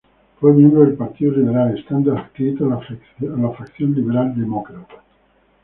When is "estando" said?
1.77-2.17